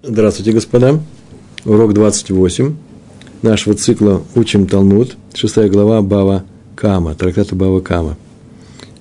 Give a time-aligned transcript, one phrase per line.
[0.00, 1.00] Здравствуйте, господа.
[1.64, 2.76] Урок 28
[3.42, 6.44] нашего цикла «Учим Талмуд», шестая глава Бава
[6.76, 8.16] Кама, трактата Бава Кама.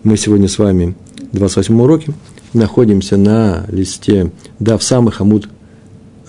[0.01, 0.95] Мы сегодня с вами
[1.31, 2.13] в 28 уроке
[2.53, 5.47] находимся на листе Дав Самых Амуд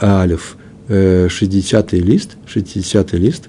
[0.02, 3.48] Алиф, 60 лист, 60 лист,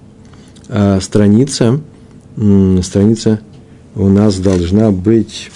[0.69, 1.81] а страница,
[2.81, 3.41] страница
[3.93, 5.51] у нас должна быть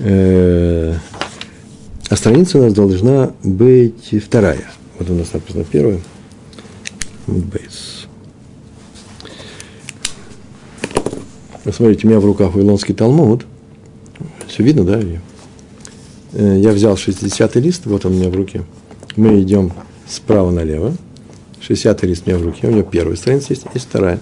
[0.00, 0.96] э,
[2.12, 4.70] а страница у нас должна быть вторая.
[4.98, 5.98] Вот у нас написано первая.
[7.26, 8.06] Мудбейс.
[11.64, 13.46] Смотрите, у меня в руках Вавилонский Талмуд.
[14.46, 15.00] Все видно, да?
[16.34, 18.62] Э, я взял 60-й лист, вот он у меня в руке.
[19.16, 19.72] Мы идем
[20.06, 20.94] справа налево.
[21.66, 22.66] 60-й лист у меня в руке.
[22.66, 24.20] У него первая страница есть, есть вторая.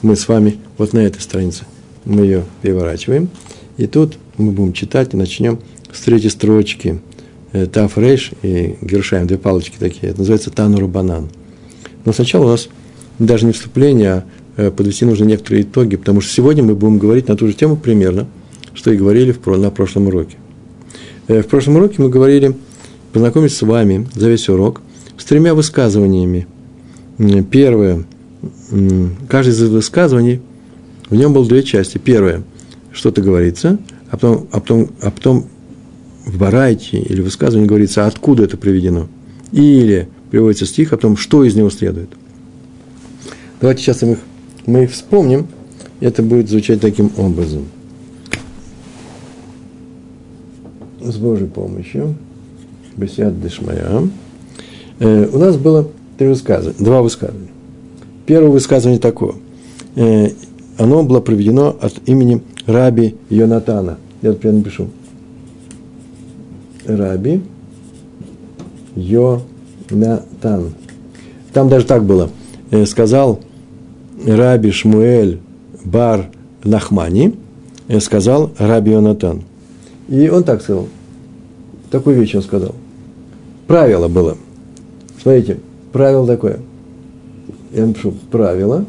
[0.00, 1.64] Мы с вами вот на этой странице.
[2.06, 3.28] Мы ее переворачиваем.
[3.76, 5.58] И тут мы будем читать и начнем
[5.92, 6.98] с третьей строчки–
[7.52, 10.10] Таф Рейш и Гершаем, две палочки такие.
[10.10, 11.28] Это называется Тануру Банан.
[12.04, 12.68] Но сначала у нас
[13.18, 14.24] даже не вступление, а
[14.56, 17.76] э, подвести нужно некоторые итоги, потому что сегодня мы будем говорить на ту же тему
[17.76, 18.26] примерно,
[18.74, 20.36] что и говорили в, на прошлом уроке.
[21.28, 22.54] Э, в прошлом уроке мы говорили,
[23.12, 24.82] познакомиться с вами за весь урок
[25.16, 26.46] с тремя высказываниями.
[27.50, 28.04] Первое,
[29.28, 30.42] каждое из высказываний,
[31.08, 31.96] в нем было две части.
[31.96, 32.42] Первое,
[32.92, 33.78] что-то говорится,
[34.10, 35.46] а потом, а потом, а потом
[36.26, 39.08] в Барайте или в высказывании говорится, откуда это приведено.
[39.52, 42.10] Или приводится стих о том, что из него следует.
[43.60, 44.18] Давайте сейчас мы их,
[44.66, 45.46] мы их вспомним.
[46.00, 47.64] Это будет звучать таким образом.
[51.00, 52.16] С Божьей помощью.
[52.96, 54.10] Бесяд Дешмая.
[54.98, 57.48] Э, у нас было три высказывания, два высказывания.
[58.26, 59.34] Первое высказывание такое.
[59.94, 60.30] Э,
[60.76, 63.98] оно было проведено от имени Раби Йонатана.
[64.22, 64.88] Я прямо напишу.
[66.86, 67.42] Раби
[68.94, 70.74] Йонатан.
[71.52, 72.30] Там даже так было.
[72.70, 73.40] Э, сказал
[74.26, 75.40] Раби Шмуэль
[75.84, 76.30] Бар
[76.64, 77.34] Нахмани,
[77.88, 79.42] э, сказал Раби Йонатан.
[80.08, 80.88] И он так сказал.
[81.90, 82.74] Такую вещь он сказал.
[83.66, 84.36] Правило было.
[85.20, 85.58] Смотрите,
[85.92, 86.60] правило такое.
[87.72, 88.84] Я напишу правило.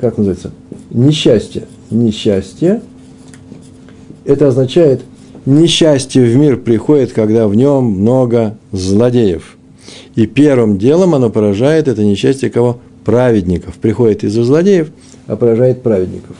[0.00, 0.50] Как называется?
[0.90, 1.66] Несчастье.
[1.90, 2.82] Несчастье
[4.24, 5.02] это означает,
[5.46, 9.56] несчастье в мир приходит, когда в нем много злодеев.
[10.14, 12.78] И первым делом оно поражает это несчастье кого?
[13.04, 13.74] Праведников.
[13.76, 14.90] Приходит из-за злодеев,
[15.26, 16.36] а поражает праведников.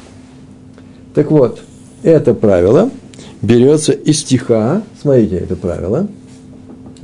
[1.14, 1.60] Так вот,
[2.02, 2.90] это правило
[3.42, 4.82] берется из стиха.
[5.00, 6.06] Смотрите, это правило.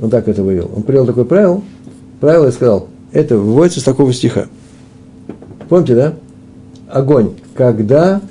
[0.01, 0.71] Он так это вывел.
[0.75, 1.61] Он привел такое правило,
[2.21, 4.47] правило и сказал, это выводится из такого стиха.
[5.67, 6.13] Помните, да?
[6.87, 7.33] Огонь.
[7.53, 8.21] Когда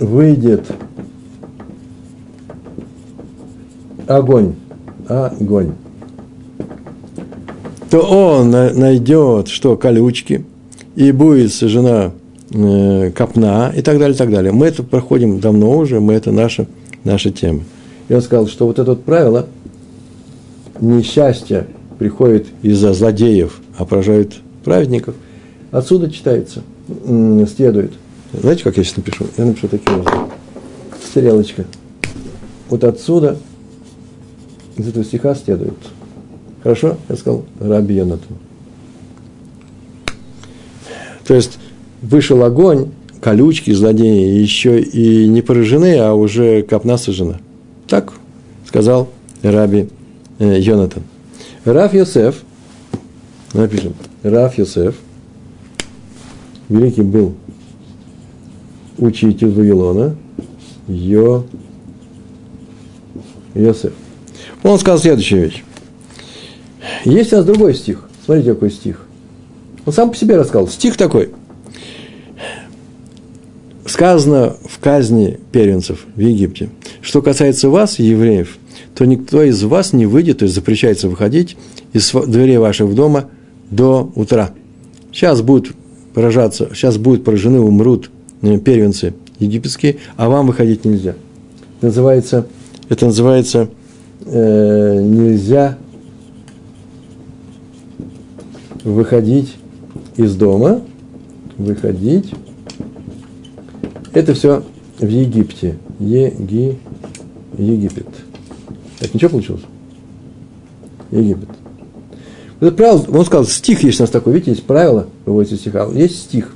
[0.00, 0.66] выйдет
[4.06, 4.54] огонь,
[5.06, 5.72] огонь,
[7.90, 10.44] то он найдет, что колючки,
[10.96, 12.12] и будет сожжена
[12.50, 14.52] э, копна и так далее, и так далее.
[14.52, 16.66] Мы это проходим давно уже, мы это наша,
[17.04, 17.60] наша тема.
[18.08, 19.46] И он сказал, что вот это вот правило,
[20.80, 21.66] несчастье
[21.98, 24.34] приходит из-за злодеев, а поражают
[24.64, 25.14] праведников,
[25.70, 26.62] отсюда читается,
[27.46, 27.92] следует–
[28.32, 29.26] знаете, как я сейчас напишу?
[29.36, 30.30] Я напишу таким образом.
[31.02, 31.64] Стрелочка.
[32.68, 33.36] Вот отсюда,
[34.76, 35.74] из этого стиха следует.
[36.62, 36.96] Хорошо?
[37.08, 38.36] Я сказал Раби Йонатан.
[41.26, 41.58] То есть,
[42.02, 47.40] вышел огонь, колючки, злодеи еще и не поражены, а уже копна сожжена.
[47.88, 48.12] Так
[48.66, 49.08] сказал
[49.42, 49.88] Раби
[50.38, 51.02] э, Йонатан.
[51.64, 52.42] Раф Йосеф,
[53.52, 54.94] напишем, Раф Йосеф,
[56.68, 57.34] великий был
[59.00, 60.16] учитель Вавилона,
[60.88, 61.44] Йо,
[63.54, 63.92] Йосеф.
[64.62, 65.62] Он сказал следующую вещь.
[67.04, 68.08] Есть у нас другой стих.
[68.24, 69.06] Смотрите, какой стих.
[69.86, 70.68] Он сам по себе рассказал.
[70.68, 71.30] Стих такой.
[73.86, 76.68] Сказано в казни первенцев в Египте.
[77.00, 78.58] Что касается вас, евреев,
[78.94, 81.56] то никто из вас не выйдет, то есть запрещается выходить
[81.92, 83.30] из дверей ваших дома
[83.70, 84.50] до утра.
[85.12, 85.74] Сейчас будут
[86.14, 88.10] поражаться, сейчас будут поражены, умрут
[88.40, 91.14] первенцы египетские, а вам выходить нельзя.
[91.78, 92.46] Это называется,
[92.88, 93.68] это называется
[94.26, 95.78] э, нельзя
[98.84, 99.56] выходить
[100.16, 100.82] из дома,
[101.56, 102.32] выходить.
[104.12, 104.64] Это все
[104.98, 105.78] в Египте.
[105.98, 106.78] Еги,
[107.56, 108.08] Египет.
[108.98, 109.62] Так, ничего получилось?
[111.10, 111.48] Египет.
[112.60, 116.16] Это правило, он сказал, стих есть у нас такой, видите, есть правило, выводится стиха, есть
[116.24, 116.54] стих.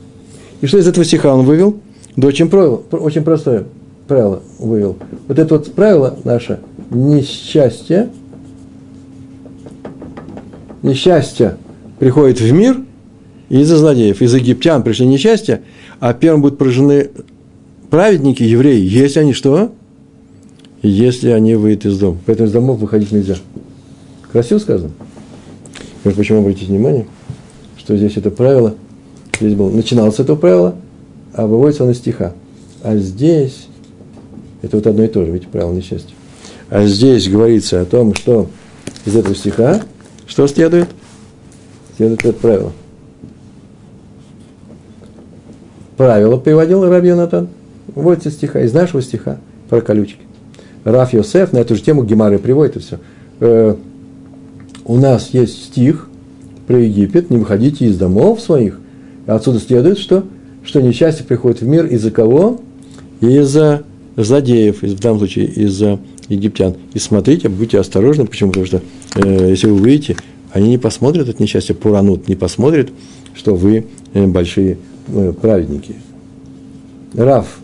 [0.65, 1.79] И что из этого стиха он вывел?
[2.17, 3.65] Да очень, про, очень простое.
[4.09, 4.97] правило вывел.
[5.29, 8.09] Вот это вот правило наше несчастье,
[10.83, 11.59] несчастье
[11.99, 12.79] приходит в мир
[13.51, 14.23] из-за злодеев.
[14.23, 15.61] Из египтян пришли несчастья,
[16.01, 17.11] а первым будут поражены
[17.91, 19.71] праведники, евреи, если они что?
[20.81, 22.17] Если они выйдут из дома.
[22.25, 23.37] Поэтому из домов выходить нельзя.
[24.33, 24.93] Красиво сказано?
[26.05, 27.05] Почему обратите внимание,
[27.77, 28.77] что здесь это правило,
[29.39, 30.75] здесь было, начиналось это правило,
[31.33, 32.33] а выводится оно из стиха.
[32.83, 33.69] А здесь,
[34.63, 36.15] это вот одно и то же, видите, правило несчастья.
[36.71, 38.49] А здесь говорится о том, что
[39.05, 39.83] из этого стиха,
[40.27, 40.89] что следует?
[41.97, 42.73] Следует это правило.
[45.97, 47.49] Правило приводил Раби Натан.
[47.95, 49.39] Вот из стиха, из нашего стиха
[49.69, 50.19] про колючки.
[50.85, 52.99] Раф Йосеф на эту же тему Гемары приводит и все.
[53.41, 53.77] Э,
[54.85, 56.09] у нас есть стих
[56.67, 58.79] про Египет, не выходите из домов своих.
[59.27, 60.25] Отсюда следует, что,
[60.65, 62.61] что несчастье приходит в мир из-за кого?
[63.21, 63.85] Из-за
[64.17, 65.99] злодеев, в данном случае из-за
[66.29, 66.75] египтян.
[66.93, 68.51] И смотрите, будьте осторожны, почему?
[68.51, 68.83] Потому что
[69.17, 70.17] э, если вы выйдете,
[70.53, 72.91] они не посмотрят это несчастье, пуранут, не посмотрят,
[73.35, 74.79] что вы э, большие
[75.09, 75.97] э, праведники.
[77.15, 77.59] Раф.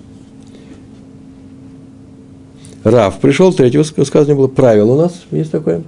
[2.85, 5.83] Раф пришел, третьего сказания было, правило у нас есть такое,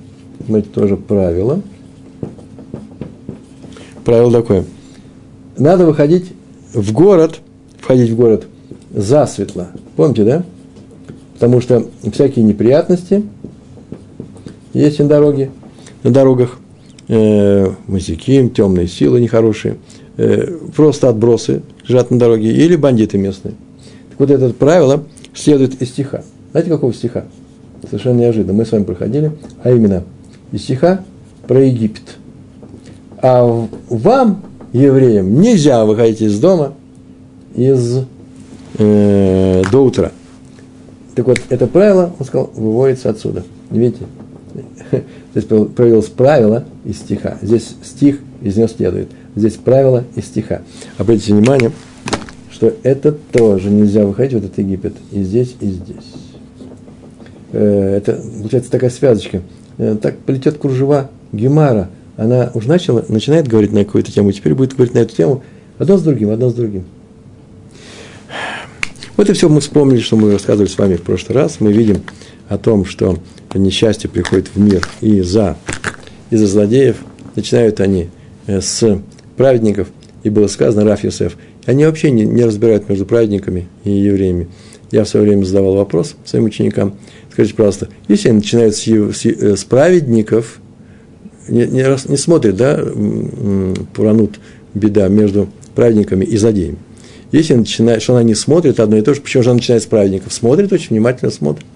[0.45, 1.63] смотрите, тоже правило.
[4.05, 4.65] Правило такое.
[5.63, 6.33] Надо выходить
[6.75, 7.39] в город,
[7.79, 8.47] входить в город
[8.93, 9.69] засветло.
[9.95, 10.43] Помните, да?
[11.35, 13.23] Потому что всякие неприятности
[14.75, 15.51] есть на дороге,
[16.03, 16.59] на дорогах.
[17.07, 19.77] Э, мазики, темные силы нехорошие,
[20.17, 23.55] э, просто отбросы лежат на дороге, или бандиты местные.
[24.11, 26.25] Так вот это правило следует из стиха.
[26.51, 27.25] Знаете, какого стиха?
[27.85, 28.53] Совершенно неожиданно.
[28.53, 29.31] Мы с вами проходили,
[29.63, 30.03] а именно
[30.51, 31.05] из стиха
[31.47, 32.17] про Египет.
[33.19, 33.45] А
[33.89, 34.43] вам,
[34.73, 36.75] евреям, нельзя выходить из дома
[37.55, 38.05] из,
[38.79, 40.13] э, до утра.
[41.15, 43.45] Так вот, это правило, он сказал, выводится отсюда.
[43.71, 44.05] Видите?
[45.35, 47.39] Здесь провелось правило из стиха.
[47.43, 49.09] Здесь стих из него следует.
[49.37, 50.63] Здесь правило из стиха.
[50.99, 51.73] Обратите внимание,
[52.51, 56.13] что это тоже нельзя выходить, вот этот Египет, и здесь, и здесь.
[57.53, 59.43] Э, это, получается, такая связочка.
[59.79, 64.75] Э, так полетет кружева Гемара, она уже начала, начинает говорить на какую-то тему, теперь будет
[64.75, 65.43] говорить на эту тему
[65.79, 66.85] одно с другим, одно с другим.
[69.17, 71.61] Вот и все мы вспомнили, что мы рассказывали с вами в прошлый раз.
[71.61, 72.03] Мы видим
[72.49, 73.19] о том, что
[73.55, 75.57] несчастье приходит в мир из-за
[76.31, 76.97] из злодеев.
[77.37, 78.09] Начинают они
[78.47, 79.01] э, с
[79.37, 79.89] праведников,
[80.23, 81.37] и было сказано Раф Йосеф.
[81.67, 84.49] Они вообще не, не разбирают между праведниками и евреями.
[84.91, 86.95] Я в свое время задавал вопрос своим ученикам.
[87.31, 90.59] Скажите, пожалуйста, если они начинают с, с, э, с праведников,
[91.49, 92.81] не, не, не смотрят, да,
[93.95, 94.39] пуранут
[94.75, 96.79] беда между праведниками и злодеями.
[97.31, 99.87] Если начинает, что она не смотрит одно и то же, почему же она начинает с
[99.87, 100.33] праведников?
[100.33, 101.67] Смотрит, очень внимательно смотрит.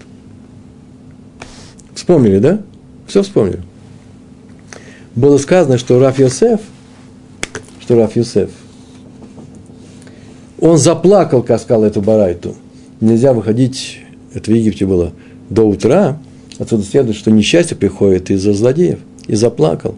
[1.95, 2.61] Вспомнили, да?
[3.07, 3.61] Все вспомнили.
[5.15, 6.61] Было сказано, что Раф Йосеф,
[7.81, 8.51] что Раф Йосеф,
[10.59, 12.55] он заплакал, как сказал эту барайту.
[13.01, 13.99] Нельзя выходить,
[14.33, 15.13] это в Египте было,
[15.49, 16.19] до утра.
[16.59, 18.99] Отсюда следует, что несчастье приходит из-за злодеев.
[19.27, 19.95] И заплакал.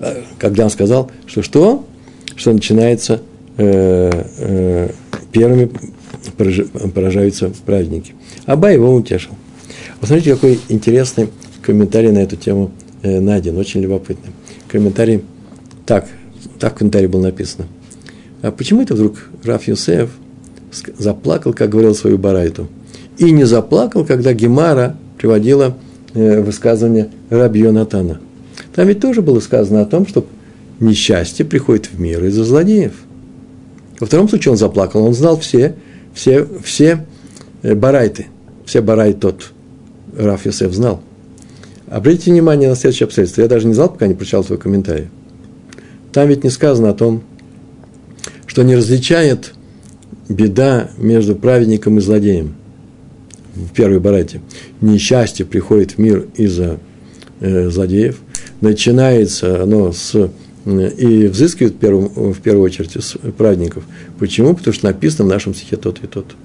[0.00, 1.84] Э, когда он сказал, что что?
[2.36, 3.20] Что начинается
[3.56, 4.90] э, э,
[5.32, 5.70] первыми
[6.94, 8.14] поражаются праздники.
[8.46, 9.32] Аба его утешил.
[10.00, 11.28] Посмотрите, какой интересный
[11.62, 12.72] комментарий на эту тему
[13.02, 14.32] э, найден, очень любопытный.
[14.68, 15.22] Комментарий,
[15.86, 16.06] так,
[16.58, 17.66] так в комментарии было написано.
[18.42, 20.10] А почему это вдруг Раф Юсеф
[20.98, 22.68] заплакал, как говорил свою барайту,
[23.18, 25.76] и не заплакал, когда Гемара приводила
[26.14, 28.20] э, высказывание Раби Натана?
[28.74, 30.26] Там ведь тоже было сказано о том, что
[30.80, 32.92] несчастье приходит в мир из-за злодеев–
[34.02, 35.76] во втором случае он заплакал, он знал все,
[36.12, 37.06] все, все
[37.62, 38.26] э, барайты,
[38.64, 39.52] все барай тот,
[40.18, 41.00] Раф Йосеф знал.
[41.86, 43.42] Обратите внимание на следующее обстоятельство.
[43.42, 45.06] Я даже не знал, пока не прочитал твой комментарий.
[46.12, 47.22] Там ведь не сказано о том,
[48.46, 49.54] что не различает
[50.28, 52.56] беда между праведником и злодеем.
[53.54, 54.40] В первой барайте.
[54.80, 56.80] Несчастье приходит в мир из-за
[57.38, 58.18] э, злодеев.
[58.62, 60.30] Начинается оно с
[60.64, 63.82] и взыскивают в первую, в первую очередь с праведников.
[64.20, 64.54] Почему?
[64.54, 66.36] Потому что написано в нашем стихе тот и тот.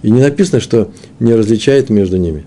[0.00, 2.46] И не написано, что не различает между ними.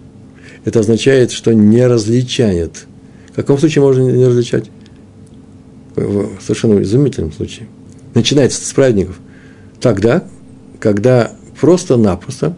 [0.66, 2.88] Это означает, что не различает.
[3.32, 4.72] В каком случае можно не различать?
[5.96, 7.68] В совершенно изумительном случае.
[8.16, 9.20] Начинается с праведников.
[9.80, 10.24] Тогда,
[10.80, 12.56] когда просто-напросто,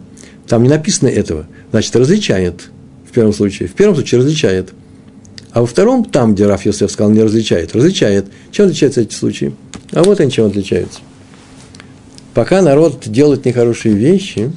[0.47, 2.69] там не написано этого, значит, различает
[3.09, 3.67] в первом случае.
[3.67, 4.73] В первом случае различает–
[5.53, 8.25] а во втором, там, где Раф Йосеф сказал, не различает, различает.
[8.51, 9.53] Чем отличаются эти случаи?
[9.91, 10.99] А вот они чем отличаются.
[12.33, 14.51] Пока народ делает нехорошие вещи,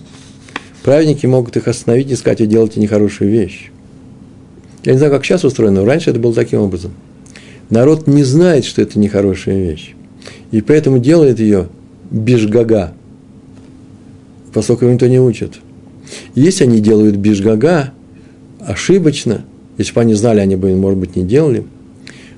[0.83, 3.71] праведники могут их остановить и сказать, вы делаете нехорошую вещь.
[4.85, 6.93] Я не знаю, как сейчас устроено, но раньше это было таким образом.
[7.69, 9.95] Народ не знает, что это нехорошая вещь.
[10.51, 11.69] И поэтому делает ее
[12.11, 12.95] бишгага,
[14.55, 15.59] поскольку его никто не учит.
[16.35, 17.93] Если они делают бишгага
[18.61, 19.45] ошибочно,
[19.79, 21.65] если бы они знали, они бы, может быть, не делали,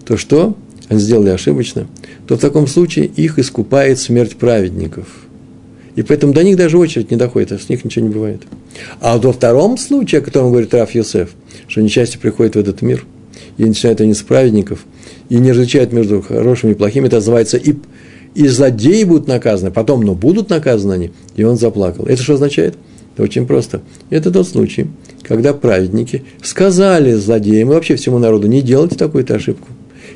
[0.05, 0.57] то что?
[0.89, 1.87] Они сделали ошибочно,
[2.27, 5.07] то в таком случае их искупает смерть праведников.
[5.97, 8.43] И поэтому до них даже очередь не доходит, а с них ничего не бывает.
[9.01, 11.31] А во втором случае, о котором говорит Раф Йосеф,
[11.67, 13.05] что несчастье приходит в этот мир,
[13.57, 14.85] и начинают они с праведников,
[15.29, 17.75] и не различают между хорошими и плохими, это называется и,
[18.35, 22.07] и злодеи будут наказаны, потом, но будут наказаны они, и он заплакал.
[22.07, 22.77] Это что означает?
[23.19, 23.83] Это очень просто.
[24.11, 24.87] Это тот случай,
[25.25, 29.67] когда праведники сказали злодеям и вообще всему народу, не делайте такую-то ошибку.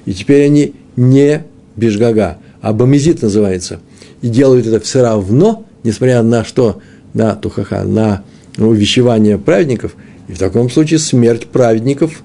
[0.07, 1.43] И теперь они не
[1.75, 3.81] бежгага, а бомизит называется.
[4.21, 6.81] И делают это все равно, несмотря на что,
[7.13, 8.23] на тухаха, на
[8.57, 9.97] увещевание праведников,
[10.29, 12.23] и в таком случае смерть праведников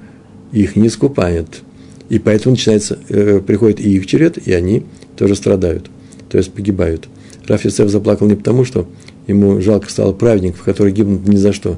[0.51, 1.63] их не искупает.
[2.09, 4.83] И поэтому начинается, э, приходит и их черед, и они
[5.15, 5.89] тоже страдают,
[6.29, 7.07] то есть погибают.
[7.47, 8.87] Раф Йосеф заплакал не потому, что
[9.27, 11.77] ему жалко стало праведников, которые гибнут ни за что,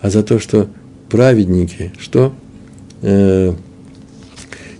[0.00, 0.68] а за то, что
[1.08, 2.32] праведники, что
[3.02, 3.52] э,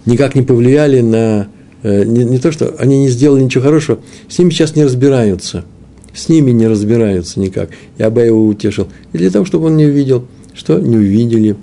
[0.04, 1.48] никак не повлияли на,
[1.82, 5.64] э, не, не то, что они не сделали ничего хорошего, с ними сейчас не разбираются,
[6.12, 7.70] с ними не разбираются никак.
[7.98, 8.88] Я бы его утешил.
[9.12, 11.56] И для того, чтобы он не увидел, что не увидели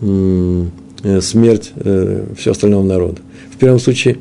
[0.00, 3.20] э, смерть э, всего остального народа.
[3.52, 4.18] В первом случае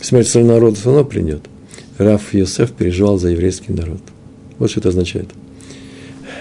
[0.00, 1.42] смерть остального народа все равно придет.
[1.98, 4.00] Раф Йосеф переживал за еврейский народ.
[4.58, 5.28] Вот что это означает.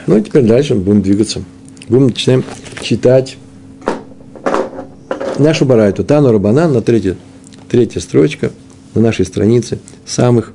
[0.08, 1.44] Ну, и теперь дальше будем двигаться.
[1.90, 2.44] Будем начинаем
[2.82, 3.38] читать
[5.38, 6.04] нашу барайту.
[6.04, 7.16] Тану Рабанан на третья,
[7.70, 8.52] третья строчка
[8.94, 10.54] на нашей странице самых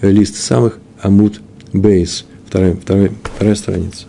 [0.00, 1.40] э, лист, самых Амут
[1.72, 2.24] Бейс.
[2.46, 4.06] Вторая, вторая, вторая страница.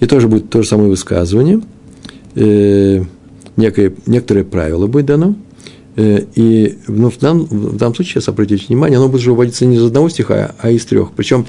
[0.00, 1.60] И тоже будет то же самое высказывание.
[2.34, 3.04] Э,
[3.56, 5.36] некое, некоторое правило будет дано–
[5.98, 9.76] и ну, в, данном, в данном случае, сейчас обратите внимание, оно будет же выводиться не
[9.76, 11.10] из одного стиха, а из трех.
[11.12, 11.46] Причем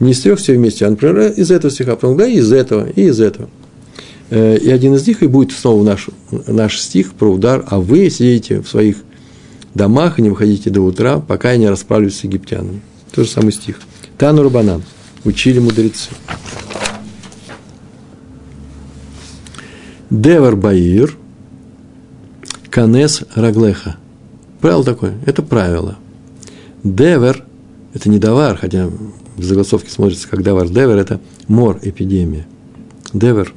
[0.00, 2.86] не из трех все вместе, а, например, из этого стиха, потом, да, и из этого,
[2.90, 3.48] и из этого.
[4.28, 6.08] Э, и один из них и будет снова наш,
[6.46, 8.98] наш стих про удар, а вы сидите в своих
[9.72, 12.82] домах и не выходите до утра, пока я не расправлюсь с египтянами.
[13.12, 13.80] Тот же самый стих.
[14.18, 14.82] Тану Рабанан.
[15.24, 16.10] Учили мудрецы.
[20.10, 21.16] Девар Баир–
[22.76, 23.96] Канес Раглеха.
[24.60, 25.96] Правило такое, это правило.
[26.84, 27.42] Девер–
[27.94, 28.90] это не давар, хотя
[29.38, 30.68] без огласовки смотрится как דבר.
[30.68, 31.18] דבר– это
[31.48, 32.46] мор, эпидемия.
[33.14, 33.54] דבר.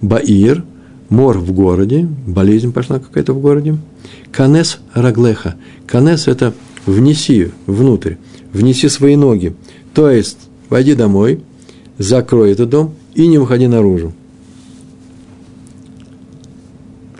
[0.00, 0.64] בעיר–
[1.08, 3.76] мор в городе, болезнь пошла какая-то в городе.
[4.30, 5.56] Канес Раглеха.
[5.88, 6.54] Канес– это
[6.86, 8.14] внеси внутрь,
[8.52, 9.56] внеси свои ноги.
[9.94, 11.40] То есть, войди домой,
[11.98, 14.12] закрой этот дом и не выходи наружу.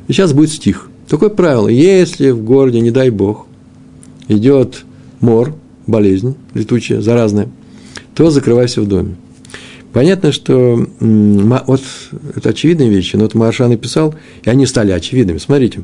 [0.06, 0.90] И сейчас будет стих.
[1.08, 1.68] Такое правило.
[1.68, 3.46] Если в городе, не дай бог,
[4.28, 4.84] идет
[5.20, 5.54] мор,
[5.86, 7.48] болезнь летучая, заразная,
[8.14, 9.16] то закрывайся в доме.
[9.92, 11.80] Понятно, что вот
[12.34, 15.38] это очевидные вещи, но вот Марша написал, и они стали очевидными.
[15.38, 15.82] Смотрите,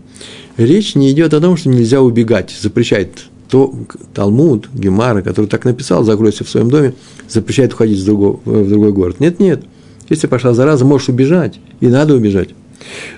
[0.57, 3.73] речь не идет о том, что нельзя убегать, запрещает то
[4.15, 6.95] Талмуд, Гемара, который так написал, закройся в своем доме,
[7.29, 9.21] запрещает уходить в другой, в другой город.
[9.21, 9.65] Нет, нет.
[10.09, 12.51] Если пошла зараза, можешь убежать, и надо убежать.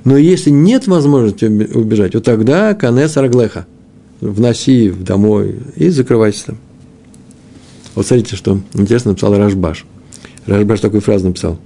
[0.04, 3.66] Но если нет возможности убежать, вот тогда конец арглеха.
[4.21, 6.59] Вноси домой и закрывайся там.
[7.95, 9.85] Вот смотрите, что интересно написал Рашбаш.
[10.47, 11.59] Рашбаш такую фразу написал.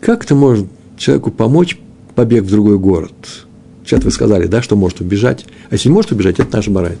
[0.00, 0.66] Как ты можешь
[0.96, 1.78] человеку помочь
[2.14, 3.12] побег в другой город?
[3.84, 5.46] Сейчас вы сказали, да, что может убежать.
[5.68, 7.00] А если не может убежать, это наш барайт.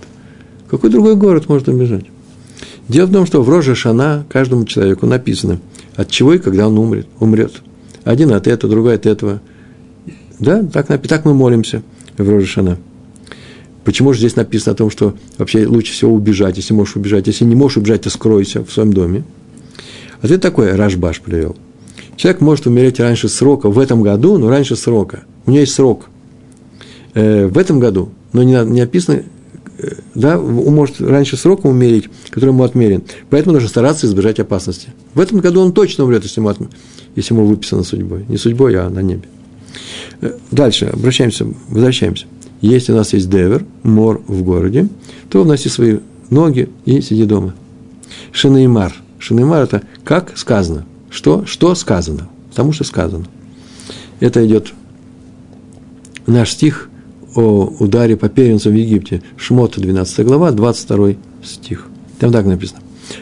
[0.68, 2.04] Какой другой город может убежать?
[2.88, 5.60] Дело в том, что в Роже Шана каждому человеку написано,
[5.96, 7.06] от чего и когда он умрет.
[7.20, 7.62] умрет.
[8.02, 9.40] Один от этого, другой от этого–
[10.38, 11.82] да, так, так мы молимся
[12.16, 12.78] в Рожешана.
[13.84, 17.26] Почему же здесь написано о том, что вообще лучше всего убежать, если можешь убежать?
[17.26, 19.24] Если не можешь убежать, то скройся в своем доме.
[20.22, 21.54] Ответ такой, Рашбаш привел.
[22.16, 25.24] Человек может умереть раньше срока в этом году, но раньше срока.
[25.44, 26.06] У него есть срок.
[27.12, 29.22] Э, в этом году, но не, не описано,
[29.78, 33.02] э, да, он может раньше срока умереть, который ему отмерен.
[33.28, 34.88] Поэтому нужно стараться избежать опасности.
[35.12, 36.54] В этом году он точно умрет, если ему,
[37.16, 38.24] если ему выписано судьбой.
[38.28, 39.24] Не судьбой, а на небе.
[40.50, 42.26] Дальше, обращаемся, возвращаемся.
[42.60, 44.88] Если у нас есть девер, мор в городе,
[45.28, 45.98] то вноси свои
[46.30, 47.54] ноги и сиди дома.
[48.32, 48.94] Шинеймар.
[49.18, 50.86] Шинеймар– это как сказано.
[51.10, 51.44] Что?
[51.46, 52.28] Что сказано?
[52.50, 53.26] Потому что сказано.
[54.20, 54.72] Это идет
[56.26, 56.88] наш стих
[57.34, 59.22] о ударе по первенцам в Египте.
[59.36, 61.86] Шмота, 12 глава, 22 стих.
[62.18, 62.80] Там так написано.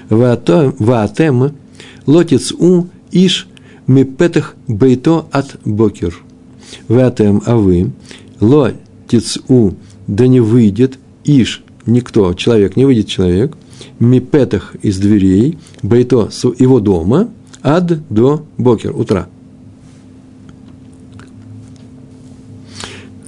[0.09, 1.55] Ваатем
[2.07, 3.49] лотец у иш
[3.87, 6.23] мипетах бейто от бокер.
[6.89, 7.91] Ваатем, а вы,
[8.41, 9.73] лотец у,
[10.07, 13.57] да не выйдет иш, никто, человек, не выйдет человек,
[13.99, 17.29] мипетах из дверей, бейто, его дома,
[17.63, 19.29] ад до бокер, утра.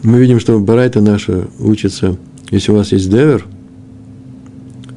[0.03, 2.17] Мы видим, что Барайта наша учится,
[2.51, 3.47] если у вас есть девер,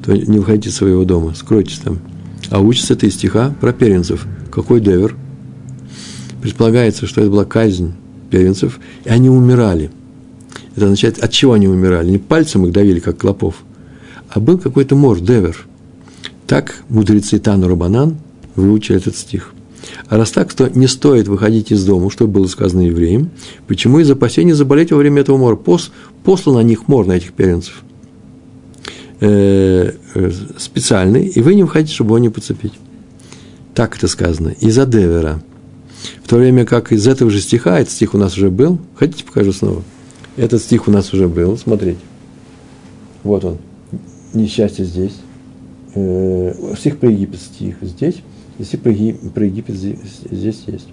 [0.04, 1.98] то не выходите из своего дома, скройтесь там.
[2.50, 4.26] А учится это из стиха про первенцев.
[4.50, 5.16] Какой девер?
[6.42, 7.94] Предполагается, что это была казнь
[8.30, 9.90] первенцев, и они умирали.
[10.76, 12.10] Это означает, от чего они умирали?
[12.10, 13.64] Не пальцем их давили, как клопов,
[14.28, 15.66] а был какой-то мор, девер.
[16.46, 18.16] Так мудрецы Тану Рабанан
[18.56, 19.52] выучили этот стих.
[20.08, 23.30] А раз так, то не стоит выходить из дома, что было сказано евреям.
[23.66, 23.98] Почему?
[23.98, 25.56] Из опасения заболеть во время этого мора.
[25.56, 25.92] Пос,
[26.24, 27.82] послан на них мор, на этих первенцев.
[29.20, 32.74] Э, э, специальный, и вы не выходите, чтобы его не подцепить.
[33.74, 34.54] Так это сказано.
[34.60, 35.42] Из-за Девера.
[36.22, 38.78] В то время как из этого же стиха, этот стих у нас уже был.
[38.96, 39.82] Хотите, покажу снова?
[40.36, 41.56] Этот стих у нас уже был.
[41.56, 41.98] Смотрите.
[43.22, 43.58] Вот он.
[44.34, 45.14] Несчастье здесь.
[45.94, 48.16] Э, стих про Египет стих здесь.
[48.58, 50.88] И стих про Египет здесь, есть.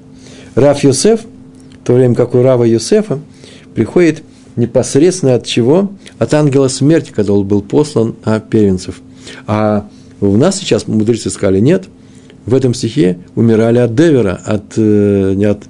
[0.55, 3.19] Раф Йосеф, в то время как у Рава Йосефа,
[3.73, 4.23] приходит–
[4.55, 5.91] непосредственно от чего?
[6.17, 9.01] От ангела смерти, когда он был послан на первенцев.
[9.47, 9.87] А
[10.21, 11.85] у нас сейчас мудрецы сказали, нет,
[12.45, 15.63] в этом стихе умирали от Девера, от, э, не, от,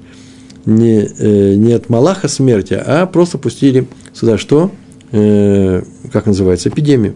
[0.65, 4.71] не, э, не от Малаха смерти, а просто пустили сюда что?
[5.11, 6.69] Э, как называется?
[6.69, 7.15] Эпидемию.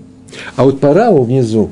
[0.56, 1.72] А вот по Раву внизу,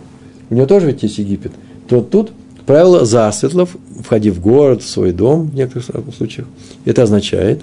[0.50, 1.52] у него тоже ведь есть Египет,
[1.88, 2.32] то тут
[2.66, 6.48] правило засветлов, входи в город, в свой дом в некоторых случаях.
[6.86, 7.62] Это означает,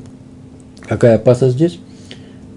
[0.80, 1.78] какая опасность здесь?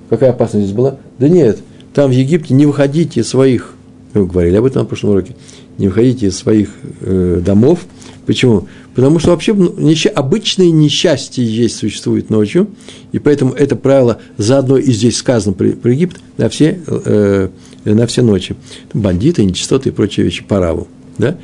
[0.09, 0.97] Какая опасность здесь была?
[1.19, 1.59] Да нет,
[1.93, 3.73] там в Египте не выходите своих,
[4.13, 5.35] мы говорили об этом на прошлом уроке,
[5.77, 6.69] не выходите из своих
[7.01, 7.85] э, домов.
[8.25, 8.67] Почему?
[8.93, 12.67] Потому что вообще ну, несча, обычное несчастье здесь существует ночью,
[13.11, 17.49] и поэтому это правило заодно и здесь сказано про, про Египет на все, э,
[17.85, 18.55] на все ночи.
[18.93, 20.87] Бандиты, нечистоты и прочие вещи по раву.
[21.17, 21.37] Да?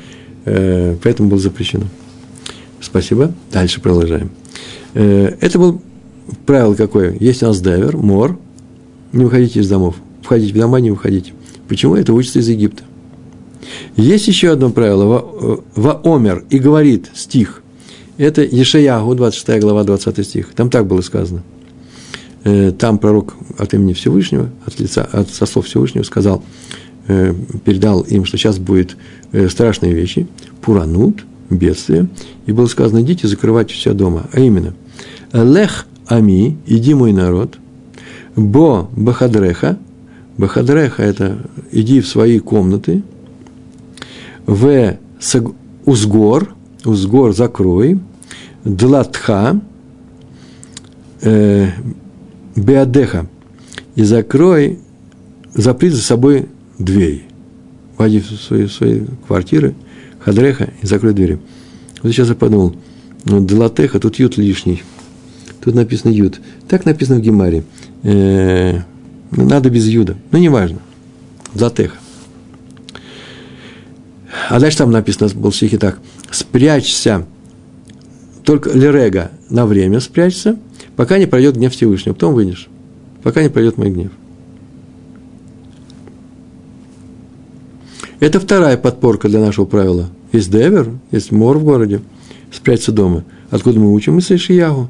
[0.44, 1.84] Э, поэтому было запрещено.
[2.80, 3.32] Спасибо.
[3.52, 4.30] Дальше продолжаем.
[4.94, 5.80] Э, это было
[6.46, 7.16] правило какое?
[7.18, 8.38] Есть у нас девер, мор,
[9.12, 9.96] не выходите из домов.
[10.22, 11.32] Входите в дома, не выходите.
[11.68, 11.94] Почему?
[11.94, 12.82] Это учится из Египта.
[13.96, 15.62] Есть еще одно правило.
[15.74, 17.62] Ваомер и говорит стих.
[18.16, 20.54] Это Ешаягу, 26 глава, 20 стих.
[20.54, 21.42] Там так было сказано.
[22.44, 26.42] Э, там пророк от имени Всевышнего, от лица, от со слов Всевышнего сказал,
[27.08, 28.96] э, передал им, что сейчас будет
[29.32, 30.26] э, страшные вещи,
[30.60, 32.08] пуранут, бедствие,
[32.46, 34.26] и было сказано, идите закрывать все дома.
[34.32, 34.74] А именно,
[35.32, 37.58] лех ами, иди мой народ–
[38.36, 39.78] Бо Бахадреха.
[40.36, 41.38] Бахадреха– это
[41.70, 43.02] иди в свои комнаты.
[44.46, 44.96] В
[45.84, 46.54] Узгор.
[46.84, 48.00] Узгор закрой.
[48.64, 49.60] Длатха.
[51.22, 51.68] Э,
[52.56, 53.26] Беадеха.
[53.96, 54.78] И закрой,
[55.54, 56.46] запри за собой
[56.78, 57.24] дверь.
[57.96, 59.74] Войди в свои, свои квартиры,
[60.18, 61.38] хадреха, и закрой двери.
[62.02, 62.74] Вот сейчас я подумал,
[63.24, 64.82] ну, Делатеха, тут ют лишний.
[65.60, 66.40] Тут написано ют.
[66.68, 67.62] Так написано в Гемаре
[68.02, 68.80] э,
[69.30, 70.78] надо без юда, ну, неважно,
[71.54, 71.96] Златеха.
[74.48, 75.98] А дальше там написано, был стихи так,
[76.30, 77.26] спрячься,
[78.44, 80.58] только лерега на время спрячься,
[80.96, 82.68] пока не пройдет гнев Всевышнего, потом выйдешь,
[83.22, 84.10] пока не пройдет мой гнев.
[88.20, 90.08] Это вторая подпорка для нашего правила.
[90.32, 92.00] Есть девер, есть мор в городе,
[92.50, 93.24] спрячься дома.
[93.50, 94.20] Откуда мы учим?
[94.20, 94.88] С Ишиягу.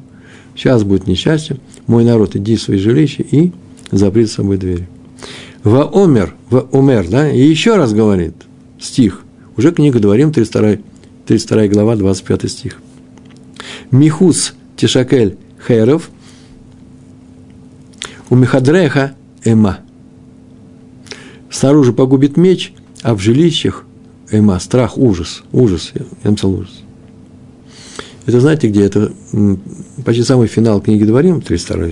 [0.54, 1.58] Сейчас будет несчастье.
[1.86, 3.52] Мой народ, иди в свои жилища и
[3.90, 4.88] запри за собой двери.
[5.64, 8.34] Ваомер, Ваомер, да, и еще раз говорит
[8.78, 9.23] стих.
[9.56, 10.76] Уже книга Дворим, 32,
[11.26, 12.80] 32 глава, 25 стих.
[13.90, 15.36] Михус Тишакель
[15.66, 16.10] Херов,
[18.30, 19.14] у Михадреха
[19.44, 19.78] Эма.
[21.50, 23.84] Снаружи погубит меч, а в жилищах
[24.30, 26.82] Эма, страх, ужас, ужас, я написал ужас.
[28.26, 28.84] Это знаете где?
[28.84, 29.12] Это
[30.04, 31.88] почти самый финал книги Дворим, 32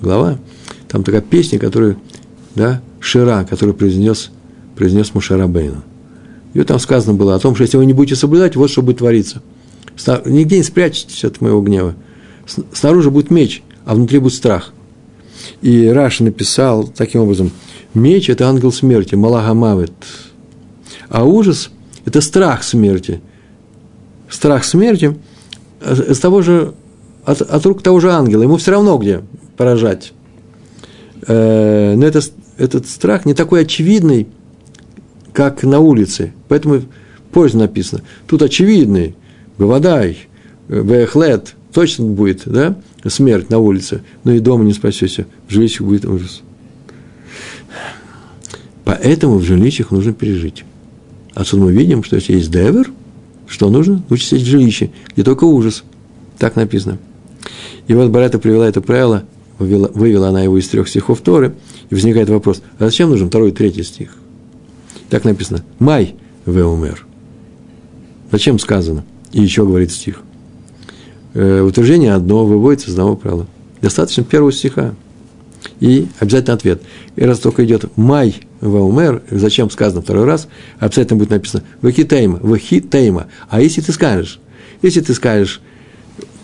[0.00, 0.38] глава.
[0.86, 1.96] Там такая песня, которую,
[2.54, 4.30] да, Шира, который произнес,
[4.76, 5.82] произнес Мушарабейну.
[6.54, 8.98] И там сказано было о том, что если вы не будете соблюдать, вот что будет
[8.98, 9.42] твориться.
[10.24, 11.94] Нигде не спрячетесь от моего гнева.
[12.72, 14.72] Снаружи будет меч, а внутри будет страх.
[15.60, 17.50] И Раша написал таким образом,
[17.94, 19.92] меч– это ангел смерти, Малагамавит.
[21.08, 21.70] А ужас–
[22.04, 23.20] это страх смерти.
[24.28, 25.16] Страх смерти–
[25.84, 26.74] с того же,
[27.24, 29.22] от, от рук того же ангела, ему все равно где
[29.56, 30.12] поражать.
[31.26, 32.20] Э, но это,
[32.58, 34.28] этот страх не такой очевидный,
[35.32, 36.32] как на улице.
[36.48, 36.82] Поэтому
[37.32, 38.02] позже написано.
[38.26, 39.14] Тут очевидный,
[39.58, 40.18] Гавадай,
[40.68, 46.04] Вехлет, точно будет, да, смерть на улице, но и дома не спасешься, в жилищах будет
[46.04, 46.42] ужас.
[48.84, 50.64] Поэтому в жилищах нужно пережить.
[51.34, 52.90] Отсюда мы видим, что если есть девер,
[53.46, 54.02] что нужно?
[54.10, 55.84] Лучше сидеть в жилище, где только ужас.
[56.38, 56.98] Так написано.
[57.86, 59.24] И вот Барата привела это правило,
[59.58, 61.54] вывела, вывела она его из трех стихов Торы,
[61.90, 64.16] и возникает вопрос, а зачем нужен второй и третий стих?
[65.12, 66.14] Так написано, май
[66.46, 67.04] в умер.
[68.30, 69.04] Зачем сказано?
[69.30, 70.22] И еще говорит стих.
[71.34, 73.46] Э, утверждение одно выводится из одного правила.
[73.82, 74.94] Достаточно первого стиха.
[75.80, 76.80] И обязательно ответ.
[77.16, 80.48] И раз только идет май в умер, зачем сказано второй раз,
[80.78, 83.26] обязательно будет написано вахитейма, вахитейма.
[83.50, 84.40] А если ты скажешь,
[84.80, 85.60] если ты скажешь,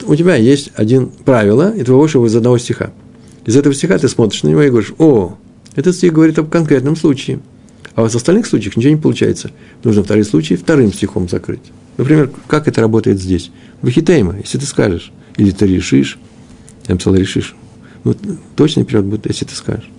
[0.05, 2.91] у тебя есть один правило, и ты выводишь его из одного стиха.
[3.47, 5.39] Из этого стиха ты смотришь на него и говоришь, о,
[5.75, 7.41] этот стих говорит об конкретном случае.
[7.99, 9.51] А в остальных случаях ничего не получается.
[9.83, 11.73] Нужно второй случай вторым стихом закрыть.
[11.97, 13.51] Например, как это работает здесь?
[13.83, 16.17] Вахитейма, если ты скажешь, или ты решишь,
[16.87, 17.57] я написал решишь.
[18.05, 18.15] Ну,
[18.55, 19.91] точный перевод будет, если ты скажешь.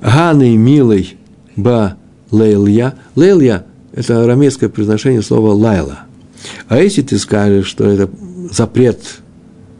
[0.00, 1.18] Ганы милый
[1.56, 1.98] ба
[2.30, 2.94] лейлья.
[3.16, 6.04] Лейлья– это арамейское произношение слова лайла.
[6.68, 8.08] А если ты скажешь, что это
[8.50, 9.18] запрет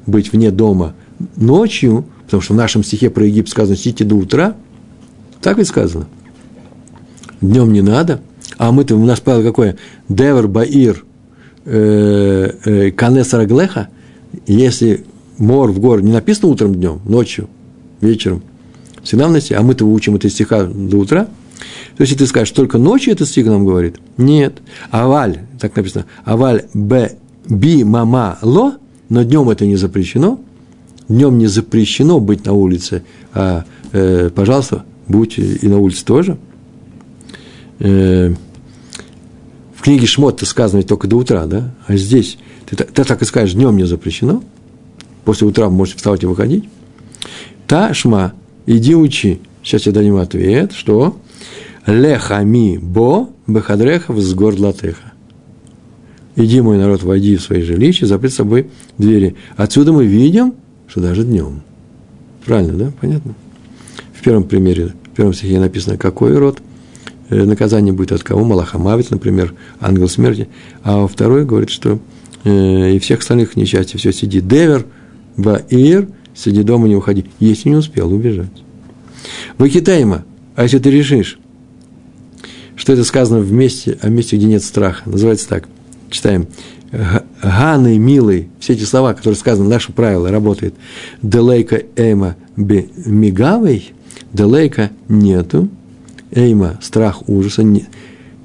[0.05, 0.95] быть вне дома
[1.37, 4.57] ночью, потому что в нашем стихе про Египет сказано «сидите до утра»,
[5.41, 6.07] так ведь сказано.
[7.41, 8.21] Днем не надо.
[8.59, 9.77] А мы-то, у нас правило какое?
[10.09, 11.05] Девер баир
[11.65, 13.89] э, э, канес раглеха.
[14.47, 15.05] Если
[15.39, 17.49] мор в гор не написано утром, днем, ночью,
[18.01, 18.43] вечером,
[19.03, 21.29] всегда в носе, а мы-то учим это стиха до утра,
[21.97, 24.59] то есть, ты скажешь, только ночью этот стих нам говорит, нет.
[24.91, 27.13] Аваль, так написано, аваль б
[27.49, 28.75] би мама ло,
[29.09, 30.41] но днем это не запрещено,
[31.09, 36.37] днем не запрещено быть на улице, а, э, пожалуйста, будь и на улице тоже.
[37.79, 38.35] Э,
[39.75, 41.75] в книге Шмот это сказано только до утра, да?
[41.87, 44.43] А здесь ты, ты так и скажешь, днем не запрещено,
[45.25, 46.65] после утра можете вставать и выходить.
[47.67, 48.33] Та шма,
[48.67, 49.41] иди учи.
[49.63, 51.17] Сейчас я дам ответ, что
[51.87, 55.13] лехами бо бехадреха взгор латеха.
[56.37, 59.37] Иди, мой народ, войди в свои жилища, запри с собой двери.
[59.57, 60.55] Отсюда мы видим,
[60.87, 61.63] что даже днем.
[62.45, 62.93] Правильно, да?
[63.01, 63.35] Понятно?
[64.13, 66.61] В первом примере, в первом стихе написано, какой род
[67.31, 68.45] наказание будет от кого?
[68.45, 70.49] Малахамавит, например, ангел смерти.
[70.83, 71.99] А второй говорит, что
[72.45, 74.41] э, и всех остальных несчастья все сиди.
[74.41, 74.87] Девер,
[75.37, 77.27] баир, сиди дома, не уходи.
[77.41, 78.63] Если не успел убежать.
[79.59, 81.39] Выкитаема, а если ты решишь,
[82.77, 85.69] что это сказано в месте, о месте, где нет страха, называется так–
[86.11, 86.49] читаем,
[87.43, 90.75] Ганы, милый, все эти слова, которые сказаны, наше правило работает.
[91.21, 93.93] Делейка эйма мигавей,
[94.33, 95.69] делейка нету,
[96.37, 97.65] эйма, страх, ужаса.
[97.65, 97.87] Не.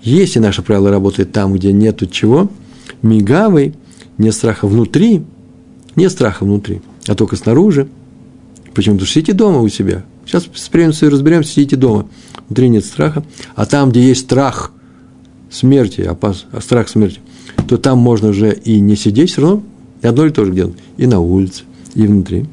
[0.01, 2.49] Если наше правило работает там, где нету чего,
[3.04, 3.75] мигавей,
[4.17, 5.23] не страха внутри,
[5.95, 7.88] не страха внутри, а только снаружи.
[8.73, 8.95] Почему?
[8.95, 10.04] Потому что сидите дома у себя.
[10.25, 12.08] Сейчас с преемством разберемся, сидите дома.
[12.47, 13.23] Внутри нет страха.
[13.56, 14.71] А там, где есть страх
[15.49, 17.19] смерти, опас, страх смерти,
[17.67, 19.63] то там можно уже и не сидеть, все равно
[20.01, 20.75] и одно и то же делать.
[20.97, 22.45] И на улице, и внутри.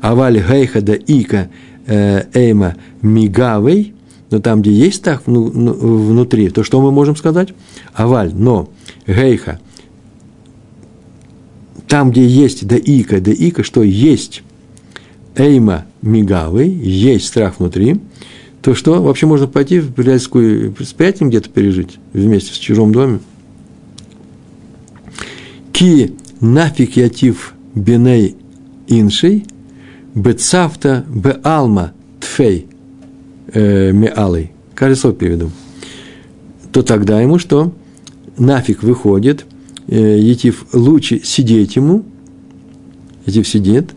[0.00, 1.50] Аваль гейха да ика
[1.86, 3.94] э, эйма мигавей,
[4.30, 7.50] но там, где есть так внутри, то что мы можем сказать?
[7.92, 8.70] Аваль, но
[9.06, 9.60] гейха,
[11.88, 14.42] там, где есть да ика, да ика, что есть
[15.34, 18.00] эйма мигавей, есть страх внутри,
[18.62, 23.20] то что вообще можно пойти в приятельскую спрятать где-то пережить вместе в чужом доме?
[25.72, 28.36] ки нафиг ятив беней
[28.86, 29.46] иншей,
[30.14, 32.69] бецавта беалма тфей
[33.52, 34.52] э, меалой.
[34.74, 35.50] Колесо переведу.
[36.72, 37.72] То тогда ему что?
[38.38, 39.44] Нафиг выходит,
[39.88, 42.04] э, етив лучше сидеть ему,
[43.26, 43.90] етив сидит,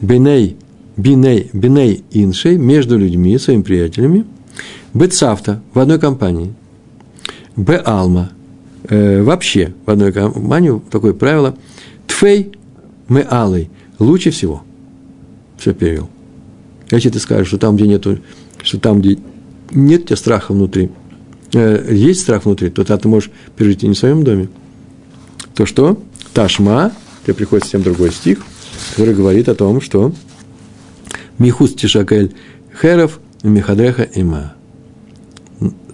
[0.00, 0.56] беней,
[0.96, 4.24] биней, беней иншей, между людьми, своими приятелями,
[4.94, 6.54] бецавта в одной компании,
[7.56, 8.30] беалма–
[8.88, 11.56] э, вообще в одной компании такое правило
[12.06, 12.52] «тфей
[13.08, 14.62] мы алый»– лучше всего.
[15.58, 16.08] Все перевел.
[16.90, 18.18] Если ты скажешь, что там, где нету,
[18.62, 19.18] что там, где
[19.70, 20.90] нет у тебя страха внутри,
[21.52, 24.48] э, есть страх внутри, то ты можешь пережить и не в своем доме.
[25.54, 26.00] То что?
[26.32, 26.92] Ташма,
[27.24, 28.40] тебе приходит совсем другой стих,
[28.90, 30.12] который говорит о том, что
[31.38, 32.34] Михус Тишакель
[32.80, 34.54] Херов Михадреха Има.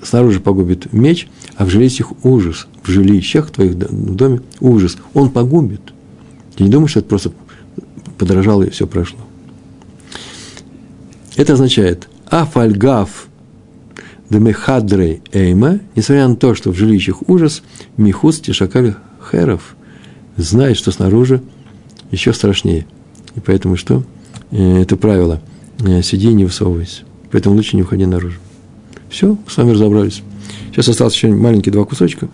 [0.02, 4.96] Снаружи погубит меч, а в жилищах ужас, в жилищах твоих в доме ужас.
[5.14, 5.80] Он погубит.
[6.54, 7.32] Ты не думаешь, что это просто
[8.18, 9.18] подорожало и все прошло.
[11.36, 13.28] Это означает афальгав
[14.28, 17.62] Демехадрей Эйма, несмотря на то, что в жилищах ужас,
[17.96, 18.94] Михус Тишакаль
[19.30, 19.76] Херов
[20.36, 21.42] знает, что снаружи
[22.10, 22.86] еще страшнее.
[23.34, 24.02] И поэтому что?
[24.50, 25.40] Э, это правило.
[25.78, 27.02] Э, сиди и не высовывайся.
[27.30, 28.38] Поэтому лучше не уходи наружу.
[29.08, 30.22] Все, с вами разобрались.
[30.70, 32.28] Сейчас осталось еще маленькие два кусочка,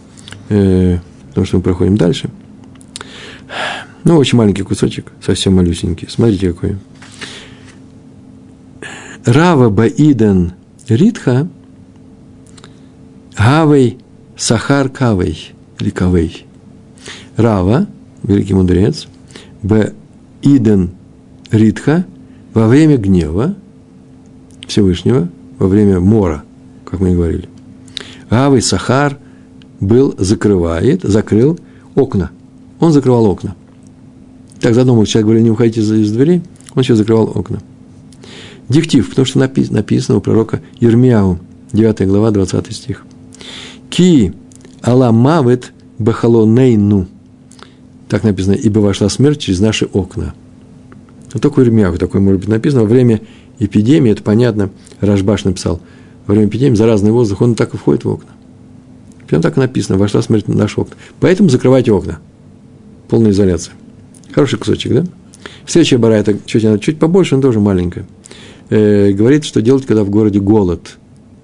[0.49, 2.31] э, потому что мы проходим дальше.
[4.05, 6.09] Ну, очень маленький кусочек, совсем малюсенький.
[6.11, 6.77] Смотрите, какой.
[9.25, 10.53] Рава Баиден
[10.89, 11.49] Ритха–
[13.37, 13.99] Гавей
[14.37, 16.47] Сахар Кавей, или Кавей.
[17.37, 17.87] Рава,
[18.23, 19.09] великий мудрец,
[19.63, 19.93] Б.
[21.51, 22.05] Ритха,
[22.55, 23.55] во время гнева
[24.67, 26.45] Всевышнего, во время мора,
[26.85, 27.49] как мы и говорили.
[28.31, 29.19] Гавей Сахар
[29.81, 31.59] был, закрывает, закрыл
[31.95, 32.31] окна.
[32.81, 33.55] Он закрывал окна.
[34.61, 36.43] Так задумал, человек говорил, не уходите из дверей,
[36.75, 37.61] он сейчас закрывал окна.
[38.69, 41.39] Диктив, потому что написано у пророка Ермияу,
[41.73, 43.05] 9 глава, 20 стих.
[43.91, 44.33] Ки
[44.81, 47.07] аламавет бахалонейну.
[48.09, 50.35] Так написано, ибо вошла смерть через наши окна.
[51.33, 52.83] Вот только в Ирмиях такое может быть написано.
[52.83, 53.23] Во время
[53.59, 54.71] эпидемии, это понятно,
[55.01, 55.81] Рашбаш написал,
[56.27, 58.31] во время эпидемии заразный воздух, он так и входит в окна.
[59.29, 60.95] Прям так и написано, вошла смерть в наши окна.
[61.21, 62.19] Поэтому закрывайте окна.
[63.09, 63.75] Полная изоляция.
[64.33, 65.05] Хороший кусочек, да?
[65.67, 68.05] Следующая бара, это чуть, она чуть побольше, но тоже маленькая.
[68.75, 70.97] Э, говорит, что делать, когда в городе голод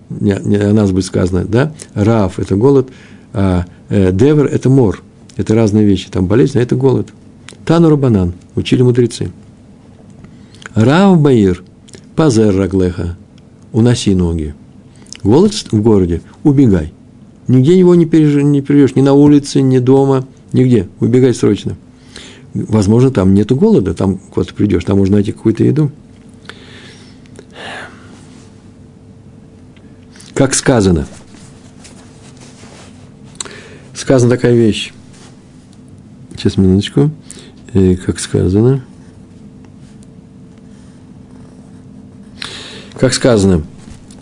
[0.09, 2.89] не, не о нас будет сказано, да, Рав– это голод,
[3.35, 5.03] а э, Девер– это мор,
[5.37, 7.09] это разные вещи, там болезнь, а это голод.
[7.67, 9.31] Тану Рабанан, учили мудрецы.
[10.75, 11.63] Рав Баир,
[12.17, 13.19] Пазер Раглеха,
[13.73, 14.55] уноси ноги.
[15.23, 16.95] Голод в городе, убегай.
[17.47, 18.43] Нигде его не, переж...
[18.43, 20.89] не переживешь, ни на улице, ни дома, нигде.
[20.99, 21.77] Убегай срочно.
[22.55, 25.93] Возможно, там нету голода, там куда-то придешь, там можно найти какую-то еду.
[30.39, 31.05] Как сказано.
[33.93, 34.93] Сказана такая вещь.
[36.37, 37.11] Сейчас, минуточку.
[37.75, 38.85] И как сказано.
[43.01, 43.65] Как сказано.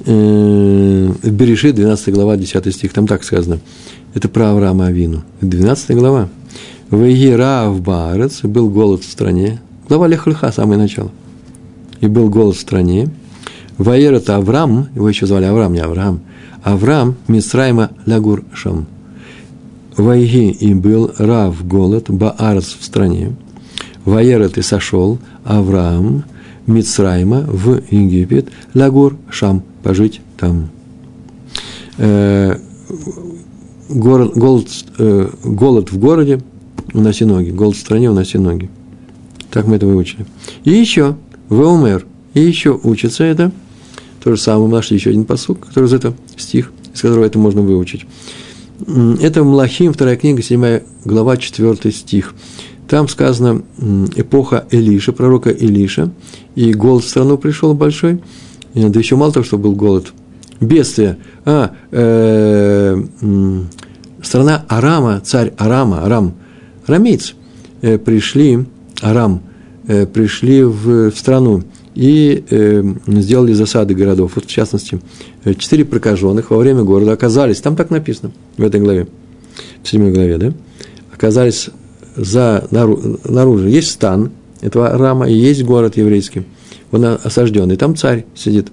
[0.06, 3.60] Э, в Берешит, 12 глава, 10 стих, там так сказано.
[4.14, 5.22] Это про Авраама Авину.
[5.42, 6.30] 12 глава.
[6.90, 9.60] Вегира в Баарец, был голод в стране.
[9.86, 11.10] Глава Лехлиха, самое начало.
[12.00, 13.10] И был голод в стране.
[13.78, 16.20] Ваер это Авраам, его еще звали Авраам, не Авраам.
[16.62, 18.86] Авраам Мисрайма Лягур Шам.
[19.96, 23.36] Вайги и был Рав голод, Баарц в стране.
[24.04, 26.24] Ваерет и сошел Авраам
[26.66, 30.70] Мицрайма в Египет, Лягур Шам, пожить там.
[31.98, 32.56] Э,
[33.88, 36.40] город, голод, э, голод в городе,
[36.92, 37.50] уноси ноги.
[37.50, 38.70] Голод в стране, уноси ноги.
[39.50, 40.26] Так мы это выучили.
[40.64, 41.16] И еще,
[41.48, 43.52] Веумер, и еще учится это–
[44.26, 47.38] то же самое мы нашли еще один посук, который из этого стих, из которого это
[47.38, 48.06] можно выучить.
[49.20, 52.34] Это Млахим, вторая книга, седьмая глава, четвертый стих.
[52.88, 53.62] Там сказано
[54.16, 56.10] эпоха Илиша, пророка Илиша,
[56.56, 58.20] и голод в страну пришел большой,
[58.74, 60.12] да еще мало того, что был голод,
[60.58, 61.18] бедствие.
[61.44, 63.00] А, э,
[64.24, 66.34] страна Арама, царь Арама, Арам,
[66.84, 67.36] арамейц,
[67.80, 68.66] э, пришли,
[69.02, 69.42] Арам,
[69.86, 71.62] э, пришли в, в страну,
[71.96, 74.32] и э, сделали засады городов.
[74.36, 75.00] Вот, в частности,
[75.44, 79.08] э, четыре прокаженных во время города оказались, там так написано в этой главе,
[79.82, 80.52] в седьмой главе, да,
[81.12, 81.70] оказались
[82.14, 83.66] за, наружу.
[83.66, 84.30] Есть стан
[84.60, 86.44] этого рама, и есть город еврейский.
[86.92, 88.68] Он осажденный, там царь сидит.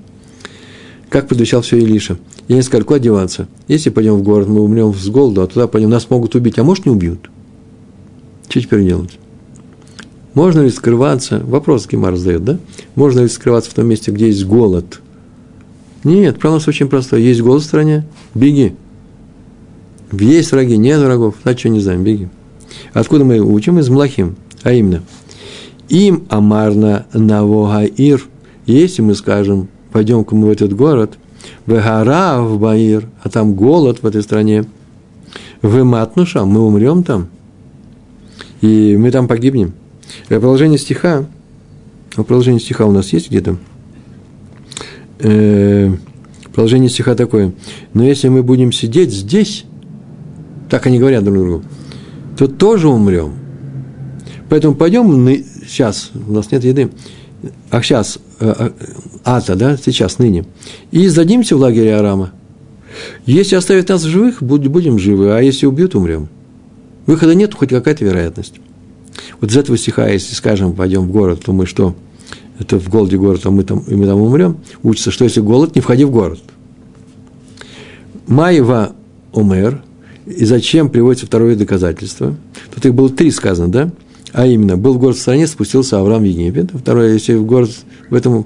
[1.09, 2.17] Как предвещал все Илиша.
[2.49, 3.47] И они сказали, куда одеваться?
[3.69, 6.63] Если пойдем в город, мы умрем с голоду, а туда пойдем, нас могут убить, а
[6.63, 7.29] может не убьют.
[8.49, 9.17] Что теперь делать?
[10.33, 12.59] Можно ли скрываться, вопрос Гемар задает, да?
[12.95, 14.99] Можно ли скрываться в том месте, где есть голод?
[16.03, 17.21] Нет, правило очень простой.
[17.21, 18.73] Есть голод в стране, беги.
[20.11, 22.29] Есть враги, нет врагов, значит, не знаем, беги.
[22.93, 23.79] Откуда мы учим?
[23.79, 25.03] Из Млахим, а именно.
[25.89, 28.23] Им амарна навогаир.
[28.65, 31.17] Если мы скажем, пойдем-ка мы в этот город,
[31.67, 34.65] вегара в Баир, а там голод в этой стране,
[35.61, 37.27] в Матнуша, мы умрем там,
[38.61, 39.73] и мы там погибнем–
[40.27, 41.25] продолжение стиха,
[42.15, 43.57] а продолжение стиха у нас есть где-то?
[45.19, 45.91] Э,
[46.53, 47.53] продолжение стиха такое.
[47.93, 49.65] Но если мы будем сидеть здесь,
[50.69, 51.63] так они говорят друг другу,
[52.37, 53.33] то тоже умрем.
[54.49, 55.27] Поэтому пойдем
[55.67, 56.91] сейчас, у нас нет еды,
[57.69, 58.71] а сейчас, э, э,
[59.23, 60.45] ата, да, сейчас, ныне,
[60.91, 62.31] и сдадимся в лагере Арама.
[63.25, 66.29] Если оставят нас в живых, будем живы, а если убьют, умрем.
[67.05, 68.55] Выхода нет, хоть какая-то вероятность.
[69.41, 71.95] Вот из этого стиха, если, скажем, пойдем в город, то мы что?
[72.59, 74.57] Это в голоде город, а мы там, и мы там умрем.
[74.83, 76.39] Учится, что если голод, не входи в город.
[78.27, 78.93] Майва
[79.33, 79.81] Омер,
[80.25, 82.35] и зачем приводится второе доказательство?
[82.73, 83.91] Тут их было три сказано, да?
[84.31, 86.69] А именно, был город в стране, спустился Авраам в Египет.
[86.73, 87.71] Второе, если в город,
[88.09, 88.45] в этом,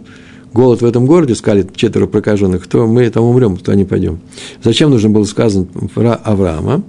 [0.53, 4.19] голод в этом городе, сказали четверо прокаженных, то мы там умрем, то не пойдем.
[4.63, 6.84] Зачем нужно было сказано про Авраама?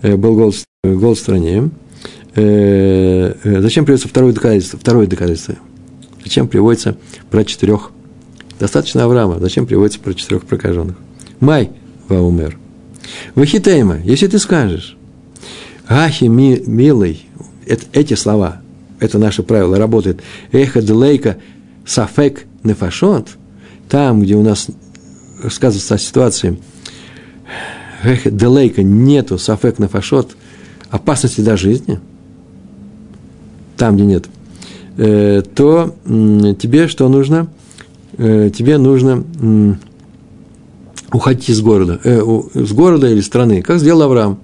[0.00, 1.70] Э, был голод, голод в стране.
[2.34, 4.78] Э, э, зачем приводится второе доказательство?
[4.78, 5.56] Второе доказательство.
[6.24, 6.96] Зачем приводится
[7.30, 7.90] про четырех?
[8.58, 9.38] Достаточно Авраама.
[9.38, 10.96] Зачем приводится про четырех прокаженных?
[11.40, 11.70] Май
[12.08, 12.58] ваумер.
[13.34, 14.96] Вахитейма, если ты скажешь,
[15.88, 17.26] Ахи, ми, милый,
[17.66, 18.62] это, эти слова,
[19.00, 20.22] это наше правило, работает.
[20.52, 21.38] Эхо делейка
[21.84, 23.30] сафек нефашот,
[23.88, 24.68] там, где у нас
[25.50, 26.58] сказывается о ситуации,
[28.04, 30.36] эхо делейка нету сафек нефашот,
[30.90, 32.00] опасности для жизни,
[33.82, 34.26] там, где нет,
[34.96, 37.48] э, то тебе что нужно?
[38.16, 39.24] Э, тебе нужно
[41.12, 42.22] уходить из города, э,
[42.70, 44.38] города или страны, как сделал Авраам.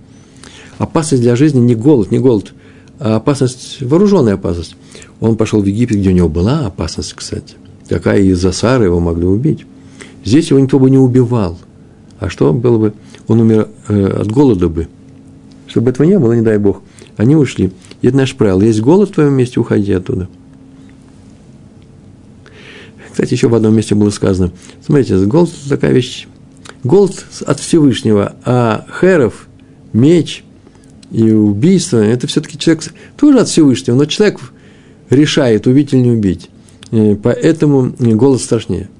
[0.79, 2.53] Опасность для жизни не голод, не голод,
[2.99, 4.75] а опасность, вооруженная опасность.
[5.21, 7.55] Он пошел в Египет, где у него была опасность, кстати.
[7.89, 9.67] Такая из-за Сары его могли убить.
[10.25, 11.61] Здесь его никто бы не убивал.
[12.19, 12.93] А что было бы?
[13.29, 14.89] Он умер э, от голода бы.
[15.69, 16.83] Чтобы этого не было, не дай Бог.
[17.19, 17.71] Они ушли.
[18.01, 18.63] Это наше правило.
[18.63, 20.27] Есть голод в твоем месте, уходи оттуда.
[23.11, 24.53] Кстати, еще в одном месте было сказано.
[24.83, 26.27] Смотрите, голод– такая вещь.
[26.83, 29.49] Голод от Всевышнего, а херов,
[29.93, 30.45] меч–
[31.11, 32.85] и убийство, это все-таки человек
[33.17, 34.41] тоже от Всевышнего, но человек
[35.09, 36.51] решает, убить или не убить.
[37.23, 38.91] Поэтому голод страшнее.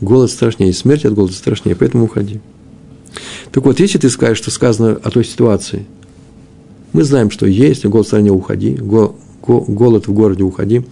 [0.00, 2.40] Голод страшнее, и смерть от голода страшнее, поэтому уходи.
[3.52, 5.86] Так вот, если ты скажешь, что сказано о той ситуации,
[6.92, 10.82] мы знаем, что есть, голод в стране уходи, голод в городе уходи,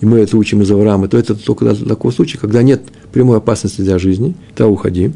[0.00, 2.82] и мы это учим из Авраама, то это только для такого случая, когда нет
[3.12, 5.12] прямой опасности для жизни, то уходи.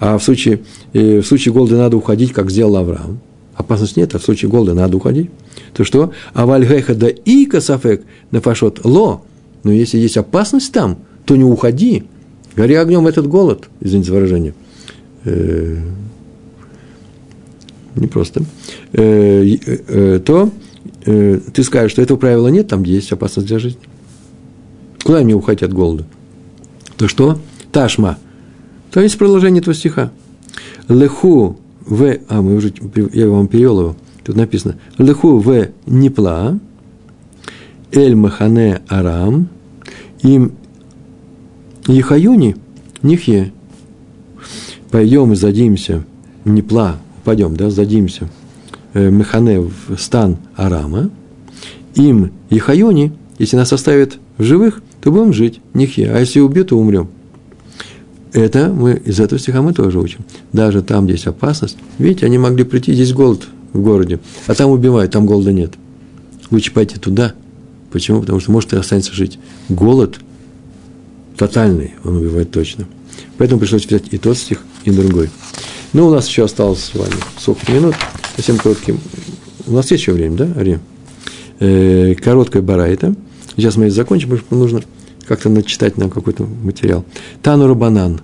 [0.00, 0.60] А в случае,
[0.94, 3.20] э, в случае голода надо уходить, как сделал Авраам–
[3.56, 5.30] опасности нет, а в случае голода надо уходить,
[5.72, 6.12] то что?
[6.32, 9.22] А вальгеха да и касафек нафашот ло,
[9.62, 12.04] но если есть опасность там, то не уходи,
[12.56, 14.54] гори огнем этот голод, извините за выражение.
[17.94, 18.44] Э, не просто.
[18.92, 20.50] Э, э, то
[21.04, 23.80] ты скажешь, что этого правила нет, там, есть опасность для жизни.
[25.02, 26.06] Куда мне уходить от голода?
[26.96, 27.38] То что?
[27.72, 28.18] Ташма.
[28.90, 30.12] То есть продолжение этого стиха.
[30.88, 32.72] Леху в, а мы уже,
[33.12, 36.58] я вам перевел его, тут написано, леху в непла,
[37.92, 39.48] эль махане арам,
[40.22, 40.52] им
[41.86, 42.56] ехаюни
[43.02, 43.52] нихе.
[44.90, 46.04] Пойдем и задимся,
[46.44, 48.28] непла, пойдем, да, задимся,
[48.92, 51.10] э, махане в стан арама,
[51.94, 56.78] им ехаюни, если нас оставят в живых, то будем жить, нихе, а если убьют, то
[56.78, 57.08] умрем.
[58.32, 60.24] Это мы, из этого стиха мы тоже учим.
[60.52, 64.70] Даже там, где есть опасность, видите, они могли прийти, здесь голод в городе, а там
[64.70, 65.74] убивают, там голода нет.
[66.50, 67.34] Лучше пойти туда.
[67.92, 68.20] Почему?
[68.20, 69.38] Потому что, может, и останется жить.
[69.68, 70.18] Голод
[71.36, 72.86] тотальный, он убивает точно.
[73.38, 75.30] Поэтому пришлось взять и тот стих, и другой.
[75.94, 77.94] Ну, у нас еще осталось с вами сколько минут,
[78.34, 78.96] совсем короткий.
[79.68, 80.80] У нас есть еще время, да, Ари?
[81.60, 83.14] Э, короткая барайта.
[83.56, 84.82] Сейчас мы закончим, потому что нужно
[85.28, 87.04] как-то начитать нам какой-то материал.
[87.42, 88.20] Тану Рабанан.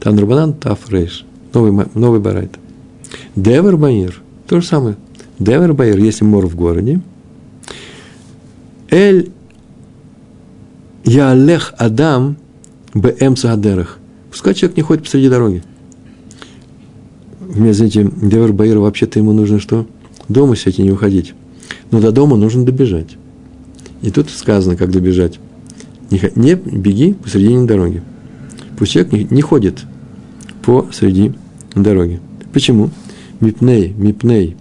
[0.00, 1.26] תנו רבנן, תו ריש.
[1.52, 2.52] Новый, новый барайта.
[3.36, 4.22] דבר בעיר.
[4.48, 4.96] То же самое.
[5.38, 7.02] דבר בעיר, если мор в городе.
[8.88, 9.30] אל
[11.04, 12.38] יהלך אדם
[12.94, 13.98] באמצע הדרך.
[14.30, 15.62] Пускай человек не ходит посреди дороги.
[17.54, 19.86] Мне, знаете, דבר בעיר, вообще-то ему нужно что?
[20.28, 21.34] Дома сидеть и не уходить.
[21.90, 23.16] Но до дома нужно добежать.
[24.02, 25.38] И тут сказано, как добежать.
[26.10, 28.02] Не, не беги посредине дороги.
[28.76, 29.84] Пусть человек не, не ходит
[30.62, 31.32] по среди
[31.74, 32.20] дороги.
[32.52, 32.90] Почему?
[33.40, 34.56] Мипней, мипней,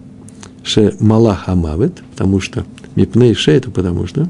[0.64, 4.30] ше малах амавет, потому что мипней ше это потому что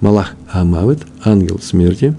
[0.00, 2.14] малах амавет, ангел смерти,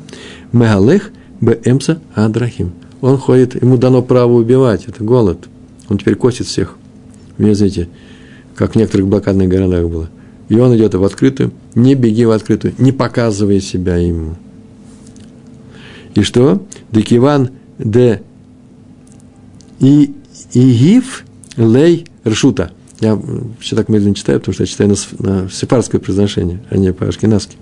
[0.51, 2.73] мегалех бемса адрахим.
[3.01, 5.47] Он ходит, ему дано право убивать, это голод.
[5.89, 6.77] Он теперь косит всех.
[7.37, 7.89] Вы знаете,
[8.55, 10.09] как в некоторых блокадных городах было.
[10.49, 14.35] И он идет в открытую, не беги в открытую, не показывай себя ему.
[16.13, 16.65] И что?
[16.91, 18.21] Декиван де
[19.79, 20.13] и
[20.53, 21.25] игив
[21.57, 22.71] лей ршута.
[23.01, 23.21] Я
[23.59, 27.57] все так медленно читаю, потому что я читаю на, на сефарское произношение, а не по-ашкенадски.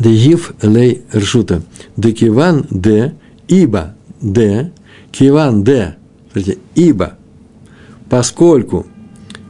[0.00, 1.62] Дегив лей ршута.
[1.96, 3.14] Декиван де,
[3.46, 4.72] ибо де,
[5.12, 5.96] киван де,
[6.34, 7.14] смотрите, ибо,
[8.10, 8.86] поскольку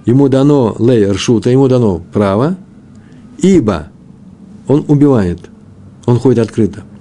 [0.07, 2.57] ему дано лей ршута, ему дано право,
[3.39, 3.89] ибо
[4.68, 5.41] он убивает,
[6.07, 6.85] он ходит открыто–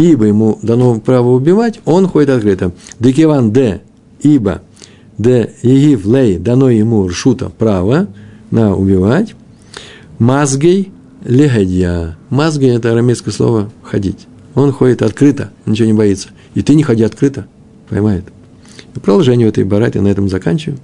[0.00, 2.72] ибо ему дано право убивать, он ходит открыто.
[2.98, 3.82] Декиван де,
[4.20, 4.62] ибо
[5.18, 8.08] де егив лей дано ему ршута право
[8.50, 9.34] на убивать.
[10.18, 10.90] Мазгей
[11.24, 12.16] легадья.
[12.30, 14.26] Мазгей– это арамейское слово «ходить».
[14.54, 16.28] Он ходит открыто, ничего не боится.
[16.54, 17.46] И ты не ходи открыто,
[17.88, 18.24] поймает.
[18.94, 20.78] И продолжение этой барайты на этом заканчиваю.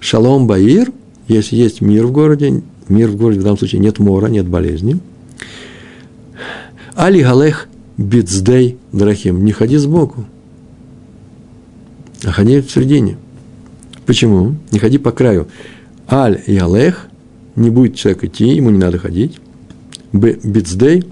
[0.00, 0.92] Шалом Баир,
[1.28, 4.98] если есть мир в городе, мир в городе в данном случае нет мора, нет болезни.
[6.94, 10.24] Али Галех Бицдей Драхим, не ходи сбоку,
[12.24, 13.16] а ходи в середине.
[14.06, 14.56] Почему?
[14.70, 15.48] Не ходи по краю.
[16.10, 17.08] Аль Ялех,
[17.56, 19.38] не будет человек идти, ему не надо ходить.
[20.12, 20.38] Б.
[20.42, 21.04] Бицдей,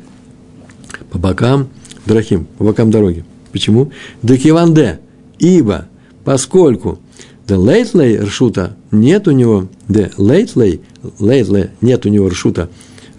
[1.10, 1.68] по бокам
[2.06, 3.24] Драхим, по бокам дороги.
[3.52, 3.92] Почему?
[4.22, 5.00] Декиванде,
[5.38, 5.86] ибо,
[6.26, 6.98] поскольку
[7.46, 10.80] да лейтлей ршута нет у него, да лейтлей,
[11.20, 12.68] лейтлей нет у него ршута,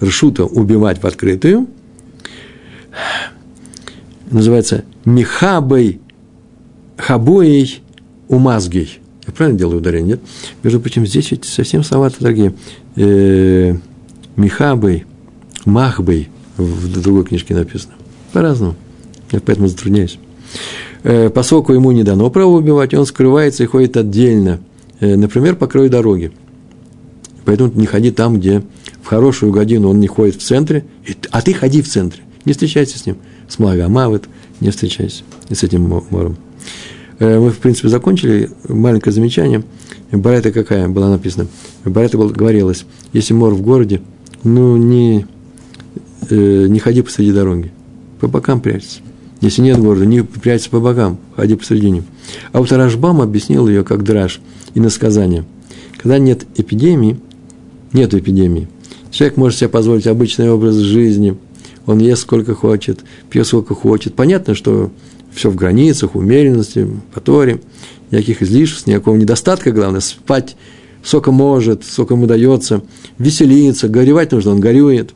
[0.04, 1.68] ршута убивать в открытую,
[4.30, 6.02] называется михабой
[6.98, 7.82] хабоей
[8.28, 9.00] умазгей.
[9.26, 10.20] Я правильно делаю ударение, нет?
[10.64, 12.54] Между прочим, здесь ведь совсем слова-то дорогие.
[12.98, 13.74] Э,
[14.36, 15.06] михабой,
[15.64, 16.28] махбой
[16.58, 17.94] в другой книжке написано.
[18.34, 18.76] По-разному.
[19.32, 20.20] Я поэтому затрудняюсь.
[21.10, 24.60] Э, поскольку ему не дано право убивать, он скрывается и ходит отдельно.
[25.00, 26.34] Э, например, по краю дороги.
[27.46, 28.62] Поэтому не ходи там, где
[29.02, 30.84] в хорошую годину он не ходит в центре,
[31.32, 32.24] а ты ходи в центре.
[32.44, 33.16] Не встречайся с ним.
[33.48, 34.26] С Малагамавит
[34.60, 35.24] не встречайся.
[35.48, 36.36] И с этим мором.
[37.20, 38.50] Э, мы, в принципе, закончили.
[38.68, 39.64] Маленькое замечание.
[40.12, 41.48] Барайта какая была написана?
[41.86, 44.02] Барайта говорилось, если мор в городе,
[44.44, 45.26] ну, не,
[46.30, 47.72] не ходи посреди дороги.
[48.20, 49.00] По бокам прячься.
[49.42, 52.04] Если нет города, не прячься по бокам, ходи посредине.
[52.52, 54.42] А вот Рашбам объяснил ее как драж
[54.74, 55.46] и насказание.
[55.98, 57.20] Когда нет эпидемии,
[57.94, 58.68] нет эпидемии,
[59.12, 61.38] человек может себе позволить обычный образ жизни,
[61.86, 64.14] он ест сколько хочет, пьет сколько хочет.
[64.14, 64.92] Понятно, что
[65.32, 67.62] все в границах, умеренности, по Торе,
[68.12, 70.56] никаких излишеств, никакого недостатка, главное, спать
[71.04, 72.82] сколько может, сколько ему дается,
[73.18, 75.12] веселиться, горевать нужно, он горюет,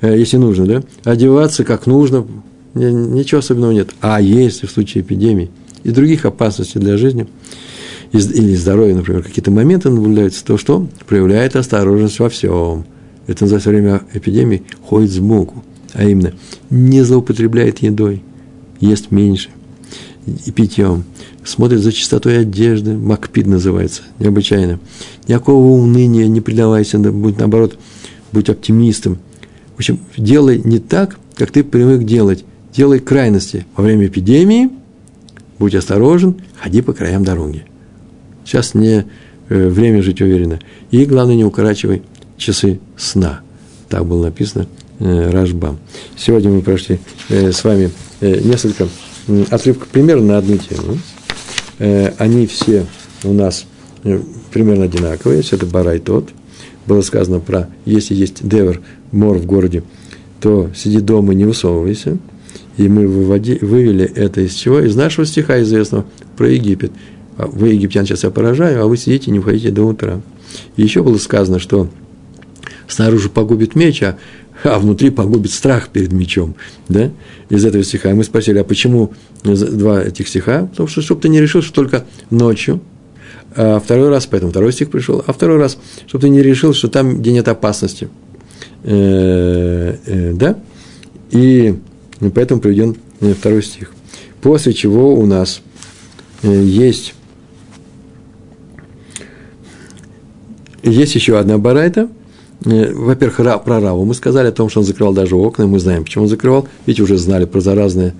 [0.00, 2.26] э, если нужно, да, одеваться как нужно,
[2.76, 3.90] ничего особенного нет.
[4.00, 5.50] А если в случае эпидемии
[5.84, 7.26] и других опасностей для жизни
[8.12, 10.86] или здоровья, например, какие-то моменты наблюдаются, то что?
[11.06, 12.84] Проявляет осторожность во всем.
[13.26, 16.34] Это называется время эпидемии ходит сбоку, а именно
[16.70, 18.22] не злоупотребляет едой,
[18.80, 19.50] ест меньше
[20.44, 21.04] и питьем,
[21.44, 24.80] смотрит за чистотой одежды, макпид называется, необычайно.
[25.28, 27.78] Никакого уныния не предавайся, будь наоборот,
[28.32, 29.18] будь оптимистом.
[29.74, 32.44] В общем, делай не так, как ты привык делать,
[32.76, 33.66] делай крайности.
[33.76, 34.70] Во время эпидемии
[35.58, 37.64] будь осторожен, ходи по краям дороги.
[38.44, 39.06] Сейчас не
[39.48, 40.60] э, время жить уверенно.
[40.90, 42.02] И главное, не укорачивай
[42.36, 43.40] часы сна.
[43.88, 44.66] Так было написано
[44.98, 45.78] э, Рашбам.
[46.16, 46.98] Сегодня мы прошли
[47.28, 48.88] э, с вами несколько
[49.28, 50.98] э, отрывков примерно на одну тему.
[51.78, 52.86] Они все
[53.22, 53.66] у нас
[54.50, 55.42] примерно одинаковые.
[55.42, 56.30] Все это Барай тот.
[56.86, 58.80] Было сказано про, если есть девер,
[59.12, 59.82] мор в городе,
[60.40, 62.16] то сиди дома не высовывайся.
[62.76, 64.80] И мы выводи, вывели это из чего?
[64.80, 66.04] Из нашего стиха известного
[66.36, 66.92] про Египет.
[67.38, 70.20] А вы, египтян, сейчас я поражаю, а вы сидите и не входите до утра.
[70.76, 71.88] И еще было сказано, что
[72.88, 74.16] снаружи погубит меч, а,
[74.64, 76.54] а внутри погубит страх перед мечом.
[76.88, 77.10] Да?
[77.50, 78.10] Из этого стиха.
[78.10, 79.12] И мы спросили, а почему
[79.42, 80.66] два этих стиха?
[80.66, 82.80] Потому что, чтобы ты не решил, что только ночью,
[83.54, 86.88] а второй раз, поэтому второй стих пришел, а второй раз, чтобы ты не решил, что
[86.88, 88.08] там, где нет опасности.
[88.82, 90.58] Э, э, да?
[91.30, 91.76] И
[92.20, 93.92] и поэтому приведен э, второй стих.
[94.40, 95.60] После чего у нас
[96.42, 97.14] э, есть,
[100.82, 102.08] есть еще одна барайта.
[102.64, 106.04] Э, во-первых, про Раву мы сказали о том, что он закрывал даже окна, мы знаем,
[106.04, 108.14] почему он закрывал, ведь уже знали про заразные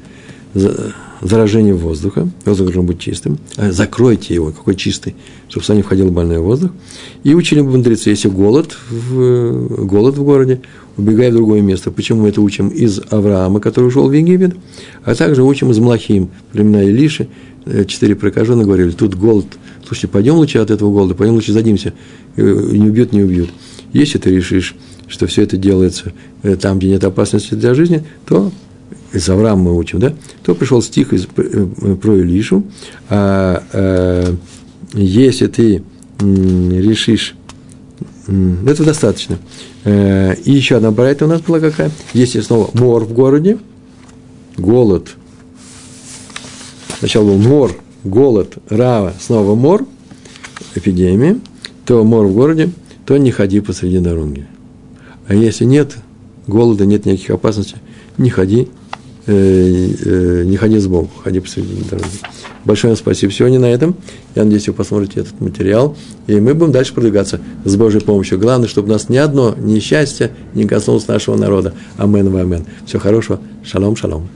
[1.20, 5.14] заражение воздуха, воздух должен быть чистым, закройте его, какой чистый,
[5.48, 6.70] чтобы сюда не входил больной воздух.
[7.24, 10.60] И учили мудрецы, если голод в, голод в городе,
[10.96, 11.90] убегай в другое место.
[11.90, 14.56] Почему мы это учим из Авраама, который ушел в Египет,
[15.04, 17.28] а также учим из Млахим, времена Илиши,
[17.64, 19.46] э, четыре прокаженных говорили, тут голод,
[19.86, 21.92] слушайте, пойдем лучше от этого голода, пойдем лучше задимся,
[22.36, 22.42] э,
[22.72, 23.50] не убьют, не убьют.
[23.92, 24.74] Если ты решишь,
[25.08, 26.12] что все это делается
[26.42, 28.50] э, там, где нет опасности для жизни, то
[29.12, 32.64] из Авраама мы учим, да, то пришел стих из, про Илишу,
[33.08, 34.36] а, а,
[34.94, 35.82] если ты
[36.18, 37.34] решишь
[38.66, 39.38] это достаточно.
[39.84, 41.90] Э, и еще одна барайта у нас была какая?
[42.12, 43.58] Если снова мор в городе,
[44.56, 45.14] голод.
[46.98, 49.86] Сначала был мор, голод, рава, снова мор,
[50.74, 51.38] эпидемия,
[51.84, 52.70] то мор в городе,
[53.04, 54.46] то не ходи посреди дороги.
[55.28, 55.96] А если нет
[56.46, 57.76] голода, нет никаких опасностей,
[58.18, 58.75] не ходи э, э,
[59.26, 62.08] не ходи сбоку, ходи посередине дороги.
[62.64, 63.96] Большое вам спасибо сегодня на этом.
[64.34, 65.96] Я надеюсь, вы посмотрите этот материал.
[66.26, 68.38] И мы будем дальше продвигаться с Божьей помощью.
[68.38, 71.74] Главное, чтобы нас ни одно несчастье не коснулось нашего народа.
[71.96, 72.64] Амен, амен.
[72.84, 73.40] Всего хорошего.
[73.64, 74.28] Шалом, шалом.